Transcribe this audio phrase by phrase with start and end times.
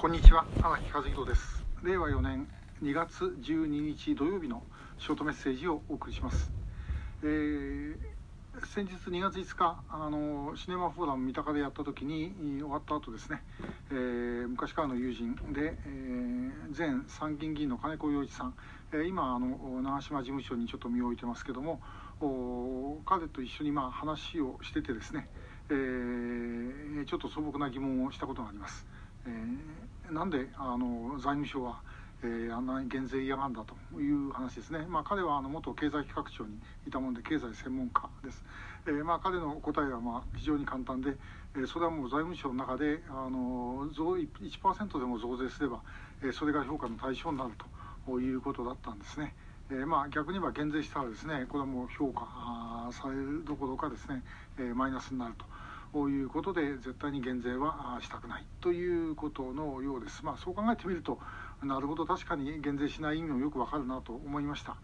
[0.00, 0.46] こんにちは。
[0.62, 1.64] 荒木和弘です。
[1.82, 2.46] 令和4年
[2.84, 4.62] 2月12日土曜日の
[4.96, 6.52] ショートメッセージをお送りします、
[7.24, 7.96] えー、
[8.72, 13.42] 先日2月5日あのシネマフォーラム三鷹でやった時に終わった後ですね、
[13.90, 18.54] えー、昔からの友人で、えー、前参議院議員の金子洋一さん、
[18.92, 21.80] え今あの長島事務所にちょっと身を置いてますけども
[23.04, 25.28] 彼と一緒にまあ話をしててですね、
[25.70, 28.86] えー、ちょっと素朴な疑問をしたことがあります。
[29.26, 29.78] えー
[30.12, 31.80] なんであの財務省は、
[32.22, 33.62] えー、あんなに減税嫌がんだ
[33.92, 38.42] という話ですね、まあ、彼はあの元経済企画庁にいたもので経済専門家です、
[38.86, 41.10] えー、まあ、彼の答えはまあ非常に簡単で、
[41.56, 45.80] えー、それはもう財務省の中であの増1%でも増税すれば、
[46.24, 47.50] えそれが評価の対象になる
[48.06, 49.34] ということだったんですね。
[49.70, 54.22] えー、まあ逆に言えば減税したらですねこれはもう評価されるどころかですね、
[54.58, 55.44] えー、マイナスになると。
[55.92, 60.24] ということで絶対に減税はしたくないということのようです。
[60.24, 61.18] まあ、そう考えてみると
[61.62, 64.76] なるほど確かに減税しない意味もよくわかるなと思いました。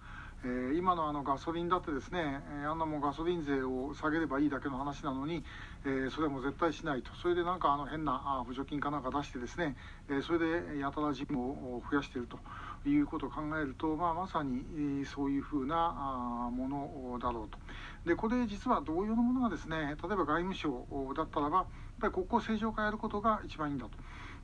[0.46, 5.42] えー、今のあのガソリンだってですね、えー、あんなもガソリン税を下げればいいだけの話なのに、
[5.86, 9.74] えー、それはもう絶対しないとそれでなんかあの変な補助金かなんか出してですね、
[10.10, 12.38] えそれでやたら事務を増やしていると
[12.86, 17.58] いうことを考えると、まあ、まさにそういうふうなものだろうと。
[18.06, 21.66] でこれ実は同様のものがですね例えば外務省だったらばやっ
[22.00, 23.92] ぱり国交正常化やることが一番いいんだと。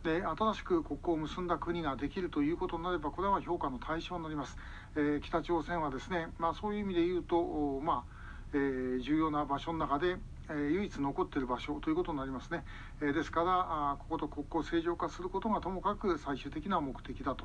[0.03, 4.57] で新しく国交を結んだ国ができるということになればこれは評価の対象になります、
[4.97, 8.21] えー、北朝鮮はですね、まあ、そういう意味で言うと、まあ
[8.55, 10.17] えー、重要な場所の中で、
[10.49, 12.65] えー、唯一残っている場所ということになりますね、
[13.03, 13.47] え、ですから
[13.93, 17.45] あここと国交正常化することがともかく最終的な目的だと。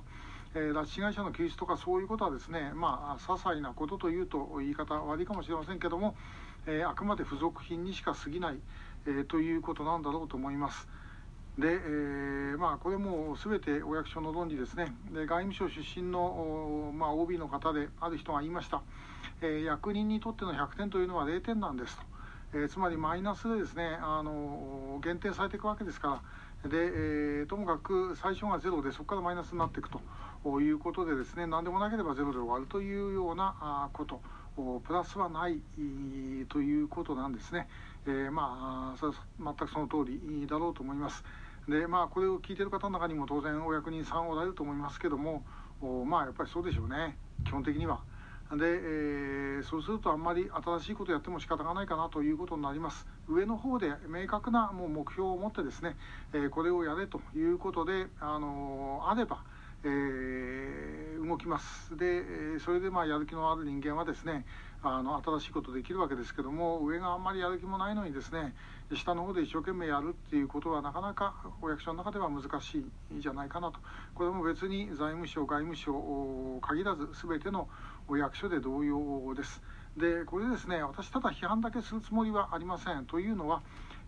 [0.55, 6.15] え、拉致被害者の救出とかそういうことはですね、まあ、些細なことというと言い方悪いかもしれませんけども、
[6.65, 8.59] え、あくまで付属品にしか過ぎない、
[9.05, 10.87] え、ということなんだろうと思います。
[11.57, 14.93] で、えー、まあ、これも全てお役所の論理ですね。
[15.13, 18.81] で外務省出身の、まあ、OB の方である人が言いました、
[19.41, 22.03] えー、役人にとっての100点というのは0点なんですと、
[22.53, 26.21] えー、つまりマイナスでですねあの限定されていくわけですか
[26.63, 26.69] ら。
[26.69, 30.01] で、え、ともかく最初がゼロでそこからマイナスになっていくと。
[30.45, 34.21] ということでですね何でもなければゼロで終わるというようなこと
[34.85, 35.59] プラスはない
[36.49, 37.67] ということなんですね。
[38.05, 41.23] えー、まあ全くその通りだろうと思います。
[41.67, 45.43] でまあこれを聞いてる方の中にも当然お役人さんおられると思いますけども
[46.05, 48.01] まあやっぱりそうでしょうね基本的には。
[48.51, 55.95] で、えー、そうするとあんまり新しいことやっても仕方がないかなということになります上の方で明確なもう目標を持ってですね、
[56.31, 59.43] えー、これをやれということで、あのー、あれば、
[59.87, 61.95] えー、動きます。
[61.95, 64.45] でそれでまあやる気のある人間はですね
[64.81, 68.55] あの新しいことできるわけですけども上があんまりやる気もないのにですね
[68.93, 73.79] 下の方で一生懸命やるっていうことはなかなかお役所の中では難しいんじゃないかなと。
[74.15, 75.93] これも別に財務省外務省
[76.61, 77.67] 限らず全ての
[78.07, 79.61] お役所で同様です。
[79.97, 83.05] でこれですね私ただ批判だけするつもりはありません。
[83.05, 83.61] というのは、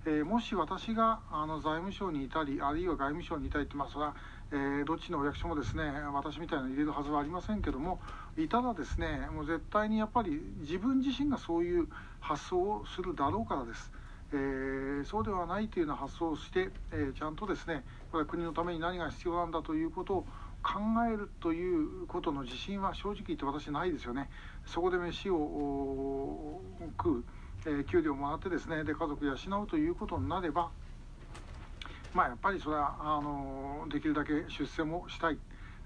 [0.05, 4.15] えー、もし私があの財務省にいたりあるいは外務省にいたりってまあそれは
[4.49, 7.99] えー、どっちのお役所もですね私みたいなの入れるはずはありませんけども
[8.37, 11.87] いたらですねもう絶対にやっぱり自分自身がそういう
[12.21, 13.91] 発想をするだろうからです。
[14.33, 20.25] えー、そうではないというような発想をして、えー、ちゃんとですねこれは国のために何が必要なんだということを
[20.61, 20.79] 考
[21.09, 24.29] えるということの自信は正直言って私ないですよね。
[24.65, 26.59] そこで飯を
[26.97, 27.23] 食う、
[27.67, 30.71] え、給料もらってですねで家族養うということになれば
[32.17, 35.37] まあ、やっぱりそれはあのできるだけ出世もしたい、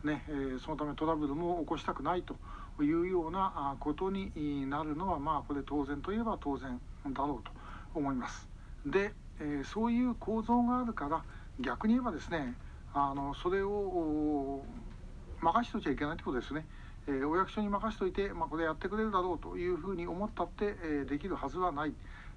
[0.03, 2.35] ねえー、そのためトラブルも起こしたくないと
[2.81, 4.31] いうようなことに
[4.69, 6.79] なるのは、まあ、これ当然といえば当然
[7.11, 7.51] だろうと
[7.93, 8.47] 思います。
[8.85, 11.23] で、えー、そういう構造があるから
[11.59, 12.55] 逆に言えばですね
[12.93, 14.63] あのそれを
[15.41, 16.65] 任しといちゃいけないということですね。
[17.07, 21.93] えー、お役所に任しといて、まあ、これやってくれるだろうというふうに思ったって、えー、できるはずはない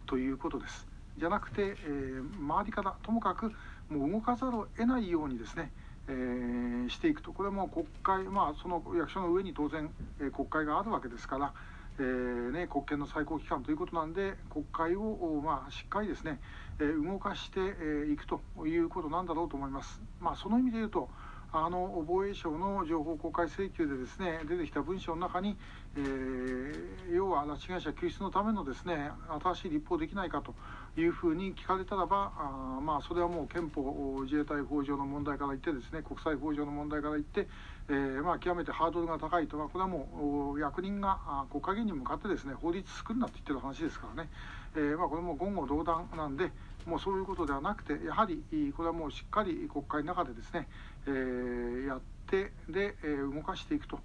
[0.07, 0.87] ということです。
[1.19, 3.53] じゃなくて、えー、周りからともかく
[3.89, 5.71] もう動かざるを得ないようにですね、
[6.09, 9.91] えー、していくとこれも国会、まあ、その役所の上に当然、
[10.21, 11.53] えー、国会があるわけですから、
[11.99, 16.41] えーね、国権の最高機関ということなんで国会を、まあ、しっかりですね、
[16.81, 20.01] え、動かしてい、えー、くということなんだろうと思います。
[20.21, 21.09] まあ、その意味で言うと
[21.57, 25.57] あの防衛省の情報公開請求でですね出てきた文書の中に、
[25.97, 29.11] えー、要は拉致被害者救出のためのですね
[29.41, 30.53] 新しい立法できないかと
[31.01, 37.47] いうふうに聞かれたらばあまあそれはもう憲法自衛隊法上の問題から言ってですね国際法上の問題から言って、
[37.89, 44.29] えー、まあ極めてハードルが高いとこれはもう役人が国会議員に向かってですね法律作るなって言ってる話ですからね、
[44.75, 46.51] えー、まあこれも言語道断なんで、
[46.87, 48.43] もうそういうことではなくてやはり
[48.77, 50.69] これはもうしっかり国会の中でですね、
[51.07, 53.99] えー、やってで、え、動かしていくと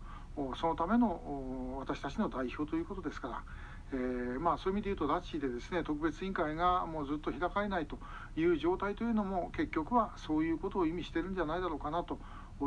[0.56, 3.44] そのための私たちの代表ということですから。
[3.92, 7.98] えー、まあ、そういう意味で言うと拉致でですね特別委員会がもうずっと開かれないと
[8.38, 12.20] いう状態というのも結局はそういうことを意味してるんじゃないだろうかなと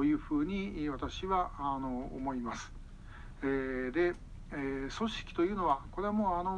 [0.03, 2.73] いうふうに私はあの思います。
[3.43, 4.15] えー、で、
[4.53, 6.53] えー、組織というのはこれはもうあの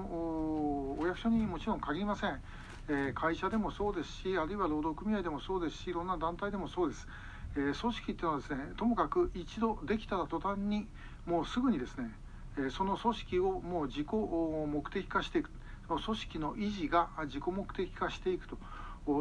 [0.98, 2.40] お役所にもちろん限りません。
[2.86, 7.08] え会社でもそうですしあるいは労働組合でもそうですしいろんな団体でもそうです、
[7.56, 10.86] え組織っていうのはですねともかく一度できたら途端に
[11.24, 12.10] もうすぐにですね
[12.58, 15.50] えその組織をもう自己目的化していく。
[15.86, 18.56] 組織の維持が自己目的化していくと。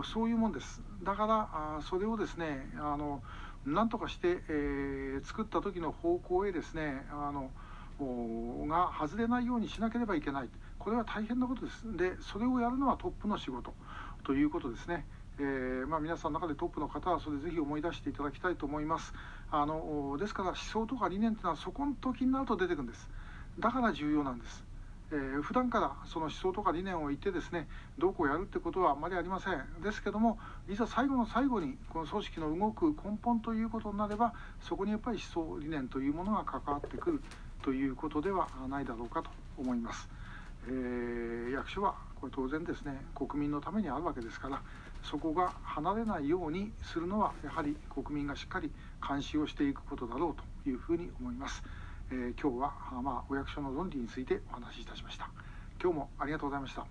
[0.06, 0.81] そういうもんです。
[1.04, 3.22] だからそれをですねあの
[3.66, 7.50] 何とかして、えー、作った時の方向へですねあの
[8.00, 10.50] が外れないようにしなければいけない。
[10.80, 11.84] これは大変なことです。
[11.98, 13.74] でそれをやるのはトップの仕事。
[14.24, 15.06] ということですね。
[15.40, 19.13] えー、まあ、皆さんの中でトップの方はそれぜひ思い出していただきたいと思います。
[19.51, 23.10] あのですから思想とか理念というのはそこの時になると出てくるんです。
[23.60, 24.63] だから重要なんです。
[25.12, 27.68] えー、普段からその思想とか理念を言ってですね
[28.00, 29.81] どうこうやるってことはあまりありません。
[29.84, 37.22] ですけどもいざ最後の最後にこの組織の動く根本ということになればそこにやっぱり思想理念というものが関わってくる。
[37.63, 40.07] ということではないだろうかと思います。
[40.68, 44.62] えー、役所はこれ当然ですね国民のためにあるわけですから
[45.01, 48.71] そこが離れないようにするのはやはり国民がしっかり
[49.06, 51.63] 監視をしていくことだろうというふうに思います。
[52.12, 55.30] えー、今日は、まあ、お役所の論理についてお話しいたしました
[55.81, 56.86] 今日もありがとうございました